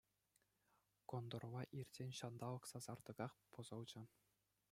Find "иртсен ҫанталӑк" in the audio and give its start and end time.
1.81-2.63